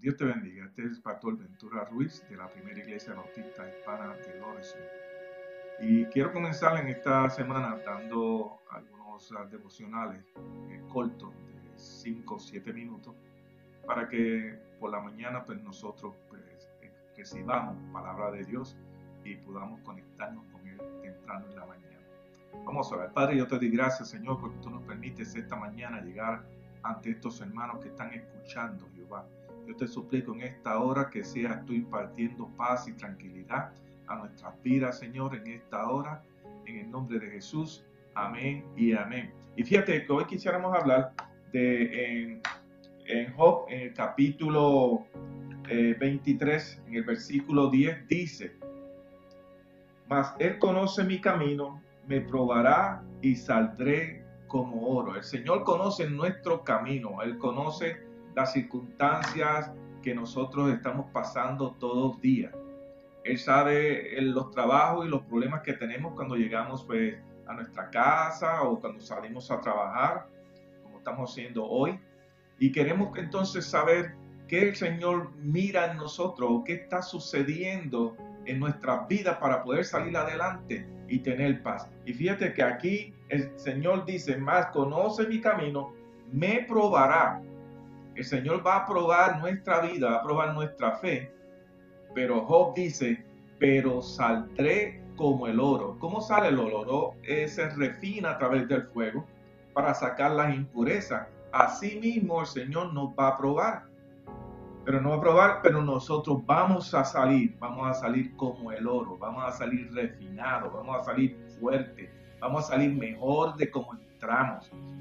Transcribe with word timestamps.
Dios 0.00 0.16
te 0.16 0.24
bendiga. 0.24 0.64
Este 0.64 0.86
es 0.86 0.98
pastor 0.98 1.36
Ventura 1.36 1.84
Ruiz 1.84 2.26
de 2.30 2.36
la 2.36 2.48
primera 2.48 2.78
iglesia 2.78 3.12
bautista 3.12 3.68
hispana 3.68 4.16
de 4.16 4.40
Lorezo. 4.40 4.78
Y 5.78 6.06
quiero 6.06 6.32
comenzar 6.32 6.80
en 6.80 6.88
esta 6.88 7.28
semana 7.28 7.78
dando 7.84 8.60
algunos 8.70 9.30
uh, 9.30 9.46
devocionales 9.50 10.24
eh, 10.70 10.80
cortos 10.88 11.34
de 11.34 11.78
5 11.78 12.34
o 12.34 12.38
7 12.38 12.72
minutos 12.72 13.14
para 13.86 14.08
que 14.08 14.58
por 14.78 14.90
la 14.90 15.00
mañana 15.00 15.44
pues 15.44 15.60
nosotros 15.60 16.14
pues, 16.30 16.42
eh, 16.80 16.90
recibamos 17.18 17.76
palabra 17.92 18.30
de 18.30 18.44
Dios 18.44 18.78
y 19.22 19.36
podamos 19.36 19.80
conectarnos 19.82 20.46
con 20.50 20.66
Él 20.66 20.78
temprano 21.02 21.44
en 21.46 21.56
la 21.56 21.66
mañana. 21.66 21.98
Vamos 22.64 22.90
a 22.90 22.96
ver, 22.96 23.12
Padre, 23.12 23.36
yo 23.36 23.46
te 23.46 23.56
doy 23.56 23.68
gracias, 23.68 24.08
Señor, 24.08 24.40
porque 24.40 24.56
tú 24.62 24.70
nos 24.70 24.82
permites 24.84 25.34
esta 25.34 25.56
mañana 25.56 26.00
llegar 26.00 26.42
ante 26.82 27.10
estos 27.10 27.38
hermanos 27.42 27.80
que 27.82 27.88
están 27.88 28.14
escuchando, 28.14 28.88
Jehová. 28.94 29.26
Yo 29.70 29.76
te 29.76 29.86
suplico 29.86 30.34
en 30.34 30.40
esta 30.40 30.80
hora 30.80 31.08
que 31.08 31.22
seas 31.22 31.64
tú 31.64 31.72
impartiendo 31.72 32.48
paz 32.56 32.88
y 32.88 32.92
tranquilidad 32.92 33.70
a 34.08 34.16
nuestras 34.16 34.60
vidas, 34.64 34.98
Señor, 34.98 35.36
en 35.36 35.46
esta 35.46 35.88
hora, 35.88 36.24
en 36.66 36.78
el 36.78 36.90
nombre 36.90 37.20
de 37.20 37.30
Jesús. 37.30 37.84
Amén 38.14 38.64
y 38.76 38.94
amén. 38.94 39.32
Y 39.56 39.62
fíjate 39.62 40.04
que 40.04 40.12
hoy 40.12 40.24
quisiéramos 40.24 40.76
hablar 40.76 41.12
de 41.52 42.40
en, 43.06 43.32
Job, 43.36 43.66
en 43.68 43.82
el 43.82 43.94
capítulo 43.94 45.06
23, 45.68 46.74
eh, 46.74 46.82
en 46.88 46.94
el 46.96 47.04
versículo 47.04 47.70
10, 47.70 48.08
dice, 48.08 48.56
mas 50.08 50.34
Él 50.40 50.58
conoce 50.58 51.04
mi 51.04 51.20
camino, 51.20 51.80
me 52.08 52.20
probará 52.20 53.04
y 53.22 53.36
saldré 53.36 54.24
como 54.48 54.88
oro. 54.88 55.14
El 55.14 55.22
Señor 55.22 55.62
conoce 55.62 56.10
nuestro 56.10 56.64
camino, 56.64 57.22
Él 57.22 57.38
conoce 57.38 58.09
las 58.40 58.52
circunstancias 58.54 59.70
que 60.02 60.14
nosotros 60.14 60.72
estamos 60.72 61.06
pasando 61.12 61.72
todos 61.78 62.12
los 62.12 62.20
días. 62.22 62.54
Él 63.22 63.38
sabe 63.38 64.18
los 64.22 64.50
trabajos 64.50 65.06
y 65.06 65.10
los 65.10 65.22
problemas 65.22 65.60
que 65.60 65.74
tenemos 65.74 66.14
cuando 66.14 66.36
llegamos 66.36 66.82
pues, 66.84 67.16
a 67.46 67.52
nuestra 67.52 67.90
casa 67.90 68.62
o 68.62 68.80
cuando 68.80 69.00
salimos 69.00 69.50
a 69.50 69.60
trabajar, 69.60 70.26
como 70.82 70.98
estamos 70.98 71.30
haciendo 71.30 71.66
hoy. 71.66 72.00
Y 72.58 72.72
queremos 72.72 73.16
entonces 73.18 73.66
saber 73.66 74.14
qué 74.48 74.68
el 74.68 74.74
Señor 74.74 75.30
mira 75.36 75.90
en 75.90 75.98
nosotros, 75.98 76.62
qué 76.64 76.72
está 76.74 77.02
sucediendo 77.02 78.16
en 78.46 78.58
nuestras 78.58 79.06
vidas 79.06 79.36
para 79.36 79.62
poder 79.62 79.84
salir 79.84 80.16
adelante 80.16 80.88
y 81.08 81.18
tener 81.18 81.62
paz. 81.62 81.90
Y 82.06 82.14
fíjate 82.14 82.54
que 82.54 82.62
aquí 82.62 83.14
el 83.28 83.52
Señor 83.58 84.06
dice, 84.06 84.38
más 84.38 84.66
conoce 84.68 85.26
mi 85.26 85.42
camino, 85.42 85.92
me 86.32 86.64
probará. 86.66 87.42
El 88.14 88.24
Señor 88.24 88.66
va 88.66 88.76
a 88.76 88.86
probar 88.86 89.40
nuestra 89.40 89.80
vida, 89.80 90.10
va 90.10 90.16
a 90.16 90.22
probar 90.22 90.54
nuestra 90.54 90.92
fe. 90.98 91.32
Pero 92.14 92.44
Job 92.44 92.74
dice, 92.74 93.24
pero 93.58 94.02
saldré 94.02 95.02
como 95.16 95.46
el 95.46 95.60
oro. 95.60 95.96
¿Cómo 95.98 96.20
sale 96.20 96.48
el 96.48 96.58
oro? 96.58 97.14
Eh, 97.22 97.46
se 97.48 97.68
refina 97.70 98.32
a 98.32 98.38
través 98.38 98.68
del 98.68 98.82
fuego 98.88 99.26
para 99.72 99.94
sacar 99.94 100.32
las 100.32 100.54
impurezas. 100.54 101.28
Asimismo 101.52 102.40
el 102.40 102.46
Señor 102.46 102.92
nos 102.92 103.10
va 103.10 103.28
a 103.28 103.38
probar 103.38 103.90
pero 104.84 105.00
no 105.00 105.10
va 105.10 105.16
a 105.16 105.20
probar, 105.20 105.60
pero 105.62 105.82
nosotros 105.82 106.44
vamos 106.46 106.94
a 106.94 107.04
salir, 107.04 107.56
vamos 107.58 107.88
a 107.88 107.94
salir 107.94 108.34
como 108.36 108.72
el 108.72 108.86
oro, 108.86 109.16
vamos 109.18 109.44
a 109.44 109.52
salir 109.52 109.92
refinados, 109.92 110.72
vamos 110.72 110.96
a 110.96 111.04
salir 111.04 111.36
fuerte, 111.60 112.10
vamos 112.40 112.64
a 112.64 112.68
salir 112.68 112.92
mejor 112.92 113.56
de 113.56 113.70
como 113.70 113.94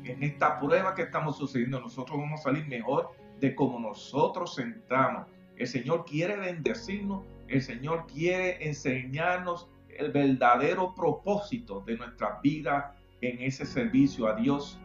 En 0.03 0.23
esta 0.23 0.59
prueba 0.59 0.95
que 0.95 1.03
estamos 1.03 1.38
sucediendo, 1.38 1.80
nosotros 1.80 2.17
vamos 2.17 2.39
a 2.39 2.44
salir 2.44 2.66
mejor 2.67 3.12
de 3.39 3.53
como 3.53 3.80
nosotros 3.80 4.58
entramos. 4.59 5.28
El 5.58 5.67
Señor 5.67 6.06
quiere 6.06 6.38
bendecirnos, 6.38 7.25
el 7.47 7.62
Señor 7.62 8.08
quiere 8.08 8.66
enseñarnos 8.67 9.70
el 9.90 10.12
verdadero 10.12 10.95
propósito 10.95 11.81
de 11.81 11.97
nuestra 11.97 12.40
vida 12.41 12.96
en 13.22 13.41
ese 13.41 13.66
servicio 13.66 14.28
a 14.28 14.35
Dios. 14.35 14.79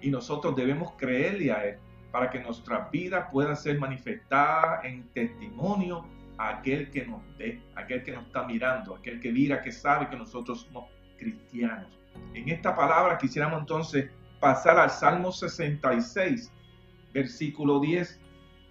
Y 0.00 0.10
nosotros 0.10 0.54
debemos 0.54 0.92
creerle 0.96 1.52
a 1.52 1.64
Él 1.64 1.78
para 2.12 2.30
que 2.30 2.40
nuestra 2.40 2.88
vida 2.92 3.28
pueda 3.30 3.56
ser 3.56 3.78
manifestada 3.78 4.82
en 4.84 5.08
testimonio 5.08 6.04
a 6.38 6.58
aquel 6.58 6.90
que 6.90 7.04
nos 7.06 7.20
ve, 7.38 7.60
aquel 7.74 8.02
que 8.04 8.12
nos 8.12 8.26
está 8.26 8.44
mirando, 8.44 8.94
aquel 8.94 9.20
que 9.20 9.32
mira, 9.32 9.62
que 9.62 9.72
sabe 9.72 10.08
que 10.08 10.16
nosotros 10.16 10.60
somos 10.60 10.90
cristianos. 11.18 12.01
En 12.34 12.48
esta 12.48 12.74
palabra 12.74 13.18
quisiéramos 13.18 13.60
entonces 13.60 14.10
pasar 14.40 14.78
al 14.78 14.90
Salmo 14.90 15.32
66, 15.32 16.52
versículo 17.12 17.80
10. 17.80 18.20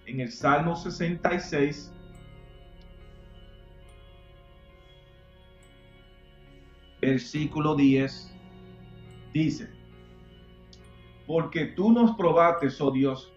En 0.06 0.20
el 0.20 0.32
Salmo 0.32 0.74
66, 0.74 1.92
versículo 7.00 7.74
10, 7.74 8.34
dice, 9.32 9.70
porque 11.26 11.66
tú 11.66 11.92
nos 11.92 12.16
probaste, 12.16 12.68
oh 12.80 12.90
Dios, 12.90 13.32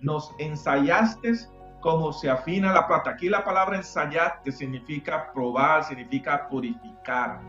nos 0.00 0.32
ensayaste 0.38 1.34
como 1.80 2.12
se 2.12 2.28
afina 2.28 2.72
la 2.72 2.86
plata. 2.86 3.10
Aquí 3.10 3.28
la 3.28 3.44
palabra 3.44 3.76
ensayaste 3.76 4.52
significa 4.52 5.32
probar, 5.32 5.84
significa 5.84 6.48
purificar. 6.48 7.40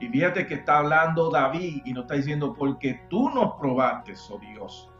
Y 0.00 0.08
fíjate 0.08 0.46
que 0.46 0.54
está 0.54 0.78
hablando 0.78 1.30
David 1.30 1.82
y 1.84 1.92
nos 1.92 2.04
está 2.04 2.14
diciendo, 2.14 2.54
porque 2.54 3.06
tú 3.08 3.30
nos 3.30 3.54
probaste, 3.54 4.14
oh 4.30 4.38
Dios. 4.38 4.90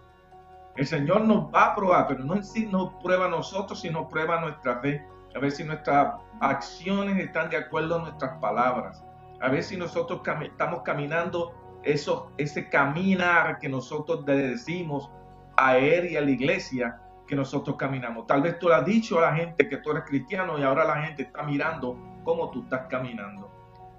El 0.77 0.87
Señor 0.87 1.23
nos 1.23 1.53
va 1.55 1.67
a 1.67 1.75
probar, 1.75 2.07
pero 2.09 2.25
no 2.25 2.35
en 2.35 2.45
sí 2.45 2.67
nos 2.67 2.95
prueba 2.95 3.27
a 3.27 3.29
nosotros, 3.29 3.81
sino 3.81 4.09
prueba 4.09 4.41
nuestra 4.41 4.81
fe. 4.81 5.07
A 5.35 5.39
ver 5.39 5.51
si 5.51 5.65
nuestras 5.65 6.15
acciones 6.41 7.19
están 7.19 7.51
de 7.51 7.57
acuerdo 7.57 7.97
a 7.97 8.03
nuestras 8.03 8.39
palabras. 8.39 9.05
A 9.41 9.49
ver 9.49 9.63
si 9.63 9.77
nosotros 9.77 10.21
estamos 10.43 10.83
caminando 10.83 11.55
eso, 11.83 12.31
ese 12.39 12.69
caminar 12.69 13.59
que 13.59 13.69
nosotros 13.69 14.25
le 14.27 14.37
decimos 14.37 15.11
a 15.57 15.77
él 15.77 16.11
y 16.11 16.17
a 16.17 16.21
la 16.21 16.31
iglesia 16.31 17.01
que 17.27 17.37
nosotros 17.37 17.77
caminamos. 17.77 18.27
Tal 18.27 18.43
vez 18.43 18.59
tú 18.59 18.69
le 18.69 18.75
has 18.75 18.85
dicho 18.85 19.19
a 19.19 19.23
la 19.23 19.35
gente 19.35 19.69
que 19.69 19.77
tú 19.79 19.91
eres 19.91 20.05
cristiano 20.05 20.59
y 20.59 20.63
ahora 20.63 20.85
la 20.85 21.03
gente 21.03 21.23
está 21.25 21.43
mirando 21.43 21.97
cómo 22.25 22.51
tú 22.51 22.63
estás 22.63 22.87
caminando. 22.89 23.51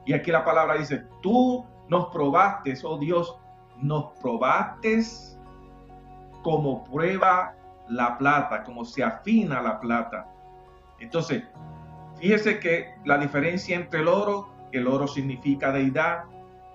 Y 0.05 0.13
aquí 0.13 0.31
la 0.31 0.45
palabra 0.45 0.75
dice, 0.75 1.05
tú 1.21 1.65
nos 1.89 2.07
probaste, 2.07 2.73
oh 2.83 2.97
Dios, 2.97 3.37
nos 3.77 4.17
probaste 4.21 5.01
como 6.43 6.83
prueba 6.83 7.55
la 7.89 8.17
plata, 8.17 8.63
como 8.63 8.85
se 8.85 9.03
afina 9.03 9.61
la 9.61 9.79
plata. 9.79 10.27
Entonces, 10.99 11.43
fíjese 12.19 12.59
que 12.59 12.95
la 13.03 13.17
diferencia 13.17 13.75
entre 13.75 14.01
el 14.01 14.07
oro, 14.07 14.49
el 14.71 14.87
oro 14.87 15.07
significa 15.07 15.71
deidad, 15.71 16.25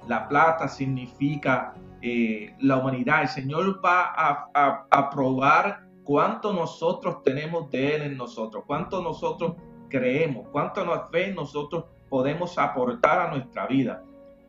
la 0.06 0.28
plata 0.28 0.68
significa 0.68 1.74
eh, 2.02 2.54
la 2.60 2.78
humanidad. 2.78 3.22
El 3.22 3.28
Señor 3.28 3.84
va 3.84 4.12
a, 4.14 5.10
probar 5.10 5.84
cuánto 6.04 6.52
nosotros 6.52 7.22
tenemos 7.22 7.70
de 7.70 7.94
Él 7.96 8.02
en 8.02 8.16
nosotros, 8.16 8.64
cuánto 8.66 9.02
nosotros 9.02 9.54
creemos, 9.88 10.48
cuánto 10.50 10.84
nos 10.84 11.10
fe 11.10 11.32
nosotros 11.34 11.84
podemos 12.10 12.58
aportar 12.58 13.20
a 13.20 13.30
nuestra 13.30 13.66
vida. 13.66 14.02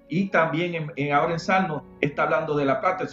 Y 0.10 0.28
también 0.28 0.92
en, 0.98 1.14
ahora 1.14 1.32
en 1.32 1.40
Salmo 1.40 1.86
está 2.02 2.24
hablando 2.24 2.58
de 2.58 2.66
la 2.66 2.82
plata, 2.82 3.06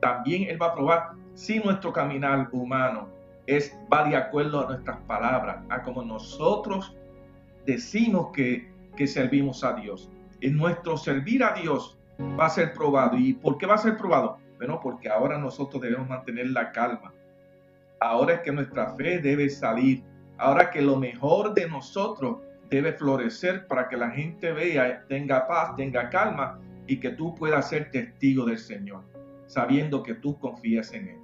también 0.00 0.44
Él 0.48 0.60
va 0.60 0.68
a 0.68 0.74
probar 0.74 1.10
si 1.34 1.58
nuestro 1.58 1.92
caminar 1.92 2.48
humano 2.52 3.08
es, 3.46 3.76
va 3.92 4.08
de 4.08 4.16
acuerdo 4.16 4.64
a 4.64 4.70
nuestras 4.70 4.98
palabras, 5.02 5.58
a 5.68 5.82
como 5.82 6.02
nosotros 6.02 6.96
decimos 7.66 8.28
que, 8.32 8.72
que 8.96 9.06
servimos 9.06 9.62
a 9.64 9.74
Dios. 9.74 10.10
En 10.40 10.56
nuestro 10.56 10.96
servir 10.96 11.44
a 11.44 11.52
Dios 11.52 11.98
va 12.40 12.46
a 12.46 12.50
ser 12.50 12.72
probado. 12.72 13.18
¿Y 13.18 13.34
por 13.34 13.58
qué 13.58 13.66
va 13.66 13.74
a 13.74 13.78
ser 13.78 13.98
probado? 13.98 14.38
Bueno, 14.56 14.80
porque 14.82 15.10
ahora 15.10 15.36
nosotros 15.36 15.82
debemos 15.82 16.08
mantener 16.08 16.46
la 16.48 16.72
calma. 16.72 17.12
Ahora 18.00 18.34
es 18.34 18.40
que 18.40 18.52
nuestra 18.52 18.94
fe 18.94 19.18
debe 19.18 19.50
salir. 19.50 20.02
Ahora 20.38 20.70
que 20.70 20.80
lo 20.80 20.96
mejor 20.96 21.54
de 21.54 21.68
nosotros 21.68 22.38
debe 22.70 22.92
florecer 22.92 23.66
para 23.66 23.88
que 23.88 23.96
la 23.96 24.10
gente 24.10 24.52
vea, 24.52 25.04
tenga 25.08 25.46
paz, 25.46 25.76
tenga 25.76 26.10
calma 26.10 26.58
y 26.86 26.98
que 26.98 27.10
tú 27.10 27.34
puedas 27.34 27.68
ser 27.68 27.90
testigo 27.90 28.44
del 28.44 28.58
Señor, 28.58 29.02
sabiendo 29.46 30.02
que 30.02 30.14
tú 30.14 30.38
confías 30.38 30.92
en 30.92 31.08
Él. 31.08 31.18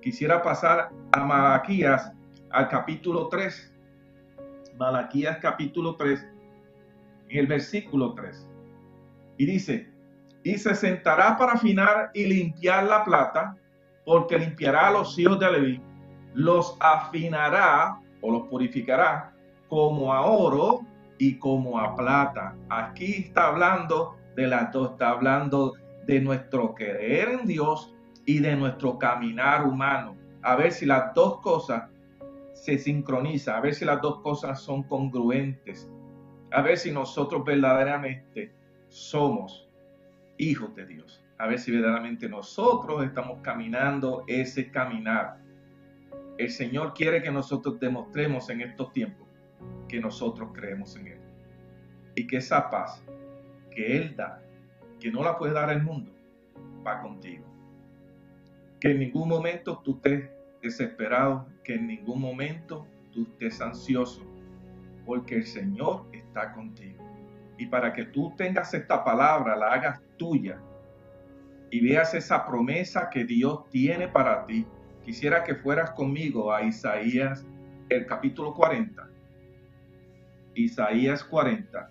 Quisiera 0.00 0.42
pasar 0.42 0.90
a 1.12 1.24
Malaquías, 1.24 2.12
al 2.50 2.68
capítulo 2.68 3.28
3. 3.28 3.72
Malaquías 4.78 5.38
capítulo 5.38 5.96
3, 5.96 6.26
en 7.28 7.38
el 7.38 7.46
versículo 7.46 8.14
3. 8.14 8.48
Y 9.38 9.46
dice, 9.46 9.88
y 10.42 10.58
se 10.58 10.74
sentará 10.74 11.36
para 11.38 11.52
afinar 11.52 12.10
y 12.12 12.26
limpiar 12.26 12.84
la 12.84 13.04
plata, 13.04 13.56
porque 14.04 14.38
limpiará 14.38 14.88
a 14.88 14.92
los 14.92 15.18
hijos 15.18 15.40
de 15.40 15.50
Leví, 15.50 15.80
los 16.34 16.76
afinará 16.80 17.98
o 18.20 18.30
los 18.30 18.48
purificará 18.48 19.33
como 19.68 20.12
a 20.12 20.26
oro 20.26 20.80
y 21.18 21.38
como 21.38 21.78
a 21.78 21.94
plata. 21.94 22.56
Aquí 22.68 23.26
está 23.26 23.48
hablando 23.48 24.16
de 24.36 24.46
las 24.46 24.72
dos, 24.72 24.92
está 24.92 25.10
hablando 25.10 25.74
de 26.06 26.20
nuestro 26.20 26.74
querer 26.74 27.28
en 27.40 27.46
Dios 27.46 27.94
y 28.26 28.40
de 28.40 28.56
nuestro 28.56 28.98
caminar 28.98 29.66
humano. 29.66 30.16
A 30.42 30.56
ver 30.56 30.72
si 30.72 30.86
las 30.86 31.14
dos 31.14 31.40
cosas 31.40 31.84
se 32.52 32.78
sincroniza, 32.78 33.56
a 33.56 33.60
ver 33.60 33.74
si 33.74 33.84
las 33.84 34.00
dos 34.00 34.20
cosas 34.20 34.60
son 34.60 34.82
congruentes, 34.84 35.90
a 36.50 36.62
ver 36.62 36.78
si 36.78 36.92
nosotros 36.92 37.44
verdaderamente 37.44 38.52
somos 38.88 39.68
hijos 40.38 40.74
de 40.74 40.86
Dios, 40.86 41.22
a 41.38 41.46
ver 41.46 41.58
si 41.58 41.72
verdaderamente 41.72 42.28
nosotros 42.28 43.04
estamos 43.04 43.40
caminando 43.42 44.24
ese 44.26 44.70
caminar. 44.70 45.38
El 46.38 46.50
Señor 46.50 46.94
quiere 46.94 47.22
que 47.22 47.30
nosotros 47.30 47.78
demostremos 47.80 48.50
en 48.50 48.60
estos 48.60 48.92
tiempos 48.92 49.24
que 49.88 50.00
nosotros 50.00 50.50
creemos 50.52 50.96
en 50.96 51.08
Él 51.08 51.18
y 52.14 52.26
que 52.26 52.36
esa 52.36 52.70
paz 52.70 53.02
que 53.70 53.96
Él 53.96 54.14
da, 54.16 54.40
que 55.00 55.10
no 55.10 55.22
la 55.22 55.36
puede 55.36 55.52
dar 55.52 55.70
el 55.70 55.82
mundo, 55.82 56.12
va 56.86 57.00
contigo. 57.00 57.44
Que 58.80 58.92
en 58.92 59.00
ningún 59.00 59.28
momento 59.28 59.80
tú 59.84 59.96
estés 59.96 60.30
desesperado, 60.62 61.46
que 61.62 61.74
en 61.74 61.86
ningún 61.86 62.20
momento 62.20 62.86
tú 63.12 63.22
estés 63.22 63.60
ansioso, 63.60 64.22
porque 65.04 65.36
el 65.36 65.46
Señor 65.46 66.06
está 66.12 66.52
contigo. 66.52 67.02
Y 67.58 67.66
para 67.66 67.92
que 67.92 68.04
tú 68.04 68.32
tengas 68.36 68.72
esta 68.74 69.04
palabra, 69.04 69.56
la 69.56 69.72
hagas 69.72 70.00
tuya 70.16 70.58
y 71.70 71.80
veas 71.80 72.14
esa 72.14 72.46
promesa 72.46 73.10
que 73.10 73.24
Dios 73.24 73.68
tiene 73.70 74.08
para 74.08 74.46
ti, 74.46 74.66
quisiera 75.04 75.44
que 75.44 75.54
fueras 75.54 75.90
conmigo 75.90 76.52
a 76.52 76.62
Isaías, 76.62 77.44
el 77.88 78.06
capítulo 78.06 78.54
40. 78.54 79.13
Isaías 80.54 81.24
40. 81.24 81.90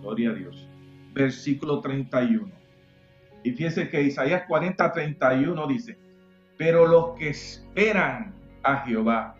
Gloria 0.00 0.30
a 0.30 0.34
Dios. 0.34 0.68
Versículo 1.12 1.80
31. 1.80 2.52
Y 3.44 3.52
fíjese 3.52 3.88
que 3.88 4.02
Isaías 4.02 4.44
40, 4.46 4.92
31 4.92 5.66
dice, 5.66 5.98
pero 6.56 6.86
los 6.86 7.16
que 7.18 7.30
esperan 7.30 8.34
a 8.62 8.78
Jehová 8.78 9.36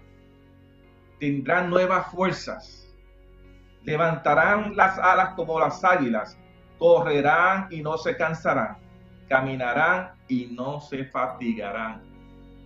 tendrán 1.18 1.68
nuevas 1.68 2.10
fuerzas, 2.12 2.88
levantarán 3.82 4.76
las 4.76 4.98
alas 4.98 5.34
como 5.34 5.58
las 5.58 5.82
águilas, 5.84 6.38
correrán 6.78 7.66
y 7.70 7.82
no 7.82 7.98
se 7.98 8.16
cansarán, 8.16 8.78
caminarán 9.28 10.12
y 10.28 10.46
no 10.46 10.80
se 10.80 11.04
fatigarán. 11.04 12.07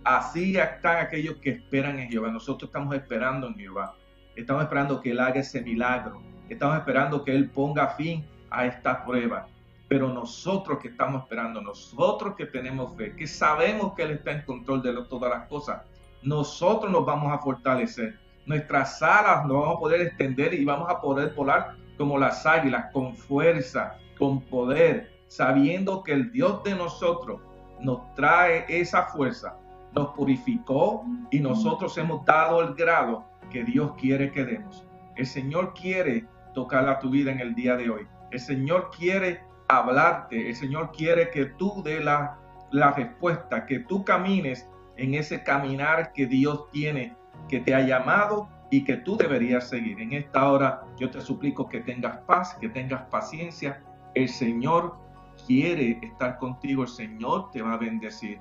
Así 0.03 0.57
están 0.57 0.97
aquellos 0.97 1.37
que 1.37 1.51
esperan 1.51 1.97
en 1.99 2.09
Jehová. 2.09 2.29
Nosotros 2.29 2.67
estamos 2.67 2.93
esperando 2.95 3.47
en 3.47 3.55
Jehová. 3.55 3.95
Estamos 4.35 4.63
esperando 4.63 4.99
que 4.99 5.11
Él 5.11 5.19
haga 5.19 5.39
ese 5.39 5.61
milagro. 5.61 6.21
Estamos 6.49 6.77
esperando 6.77 7.23
que 7.23 7.31
Él 7.33 7.49
ponga 7.49 7.87
fin 7.89 8.25
a 8.49 8.65
esta 8.65 9.05
prueba. 9.05 9.47
Pero 9.87 10.09
nosotros 10.09 10.79
que 10.79 10.89
estamos 10.89 11.23
esperando, 11.23 11.61
nosotros 11.61 12.35
que 12.35 12.45
tenemos 12.45 12.95
fe, 12.97 13.15
que 13.15 13.27
sabemos 13.27 13.93
que 13.93 14.03
Él 14.03 14.11
está 14.11 14.31
en 14.31 14.41
control 14.41 14.81
de 14.81 14.93
todas 15.05 15.29
las 15.29 15.47
cosas, 15.47 15.83
nosotros 16.21 16.91
nos 16.91 17.05
vamos 17.05 17.31
a 17.31 17.37
fortalecer. 17.37 18.19
Nuestras 18.45 19.01
alas 19.01 19.45
nos 19.45 19.61
vamos 19.61 19.77
a 19.77 19.79
poder 19.79 20.01
extender 20.01 20.53
y 20.53 20.65
vamos 20.65 20.89
a 20.89 20.99
poder 20.99 21.33
volar 21.33 21.75
como 21.97 22.17
las 22.17 22.45
águilas, 22.45 22.87
con 22.91 23.15
fuerza, 23.15 23.95
con 24.17 24.41
poder, 24.41 25.13
sabiendo 25.27 26.03
que 26.03 26.13
el 26.13 26.31
Dios 26.31 26.61
de 26.63 26.75
nosotros 26.75 27.39
nos 27.79 28.13
trae 28.15 28.65
esa 28.67 29.03
fuerza, 29.03 29.55
nos 29.95 30.09
purificó 30.09 31.05
y 31.31 31.39
nosotros 31.39 31.97
hemos 31.97 32.25
dado 32.25 32.61
el 32.61 32.73
grado 32.75 33.25
que 33.49 33.63
Dios 33.63 33.93
quiere 33.97 34.31
que 34.31 34.43
demos. 34.43 34.85
El 35.15 35.25
Señor 35.25 35.73
quiere 35.73 36.25
tocar 36.53 36.87
a 36.89 36.99
tu 36.99 37.09
vida 37.09 37.31
en 37.31 37.39
el 37.39 37.55
día 37.55 37.75
de 37.75 37.89
hoy. 37.89 38.07
El 38.31 38.39
Señor 38.39 38.89
quiere 38.97 39.41
hablarte. 39.67 40.49
El 40.49 40.55
Señor 40.55 40.91
quiere 40.91 41.29
que 41.29 41.45
tú 41.45 41.81
dé 41.83 42.03
la, 42.03 42.37
la 42.71 42.91
respuesta, 42.91 43.65
que 43.65 43.79
tú 43.79 44.03
camines 44.03 44.67
en 44.97 45.13
ese 45.13 45.43
caminar 45.43 46.13
que 46.13 46.27
Dios 46.27 46.69
tiene, 46.71 47.15
que 47.47 47.59
te 47.59 47.73
ha 47.75 47.81
llamado 47.81 48.49
y 48.69 48.83
que 48.83 48.97
tú 48.97 49.17
deberías 49.17 49.69
seguir. 49.69 49.99
En 49.99 50.13
esta 50.13 50.51
hora 50.51 50.83
yo 50.97 51.09
te 51.09 51.21
suplico 51.21 51.69
que 51.69 51.81
tengas 51.81 52.17
paz, 52.25 52.55
que 52.59 52.69
tengas 52.69 53.03
paciencia. 53.03 53.83
El 54.15 54.29
Señor 54.29 54.97
quiere 55.45 55.99
estar 56.01 56.37
contigo, 56.37 56.83
el 56.83 56.89
Señor 56.89 57.51
te 57.51 57.61
va 57.61 57.73
a 57.73 57.77
bendecir. 57.77 58.39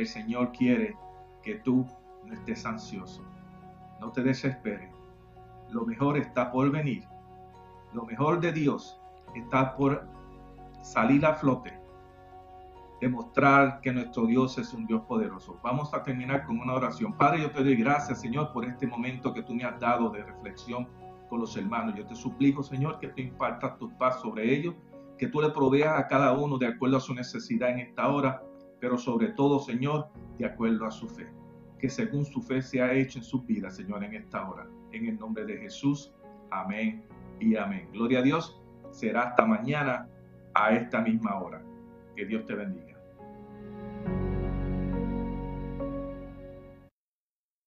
El 0.00 0.06
Señor 0.06 0.52
quiere 0.52 0.96
que 1.42 1.56
tú 1.56 1.86
no 2.24 2.32
estés 2.32 2.64
ansioso. 2.64 3.22
No 4.00 4.10
te 4.10 4.22
desesperes. 4.22 4.90
Lo 5.68 5.84
mejor 5.84 6.16
está 6.16 6.50
por 6.50 6.70
venir. 6.70 7.04
Lo 7.92 8.06
mejor 8.06 8.40
de 8.40 8.50
Dios 8.50 8.98
está 9.34 9.76
por 9.76 10.08
salir 10.80 11.26
a 11.26 11.34
flote, 11.34 11.78
demostrar 13.02 13.82
que 13.82 13.92
nuestro 13.92 14.24
Dios 14.24 14.56
es 14.56 14.72
un 14.72 14.86
Dios 14.86 15.02
poderoso. 15.02 15.60
Vamos 15.62 15.92
a 15.92 16.02
terminar 16.02 16.46
con 16.46 16.58
una 16.58 16.72
oración. 16.72 17.12
Padre, 17.12 17.42
yo 17.42 17.50
te 17.50 17.62
doy 17.62 17.76
gracias, 17.76 18.22
Señor, 18.22 18.54
por 18.54 18.64
este 18.64 18.86
momento 18.86 19.34
que 19.34 19.42
tú 19.42 19.54
me 19.54 19.64
has 19.64 19.78
dado 19.78 20.08
de 20.08 20.22
reflexión 20.22 20.88
con 21.28 21.40
los 21.40 21.54
hermanos. 21.58 21.94
Yo 21.94 22.06
te 22.06 22.14
suplico, 22.14 22.62
Señor, 22.62 22.98
que 23.00 23.08
tú 23.08 23.20
impartas 23.20 23.76
tu 23.76 23.94
paz 23.98 24.18
sobre 24.22 24.50
ellos, 24.50 24.74
que 25.18 25.26
tú 25.26 25.42
le 25.42 25.50
proveas 25.50 25.98
a 25.98 26.08
cada 26.08 26.32
uno 26.32 26.56
de 26.56 26.68
acuerdo 26.68 26.96
a 26.96 27.00
su 27.00 27.12
necesidad 27.12 27.68
en 27.68 27.80
esta 27.80 28.08
hora, 28.08 28.42
pero 28.80 28.96
sobre 28.96 29.28
todo, 29.28 29.60
Señor, 29.60 30.08
de 30.38 30.46
acuerdo 30.46 30.86
a 30.86 30.90
su 30.90 31.08
fe. 31.08 31.28
Que 31.78 31.88
según 31.88 32.24
su 32.24 32.42
fe 32.42 32.62
se 32.62 32.82
ha 32.82 32.92
hecho 32.92 33.18
en 33.18 33.24
su 33.24 33.42
vida, 33.42 33.70
Señor, 33.70 34.04
en 34.04 34.14
esta 34.14 34.48
hora. 34.48 34.66
En 34.92 35.06
el 35.06 35.18
nombre 35.18 35.44
de 35.44 35.58
Jesús. 35.58 36.12
Amén 36.50 37.04
y 37.38 37.56
amén. 37.56 37.88
Gloria 37.92 38.20
a 38.20 38.22
Dios. 38.22 38.60
Será 38.90 39.22
hasta 39.22 39.46
mañana 39.46 40.08
a 40.54 40.74
esta 40.74 41.00
misma 41.00 41.40
hora. 41.40 41.62
Que 42.16 42.26
Dios 42.26 42.44
te 42.44 42.54
bendiga. 42.54 42.89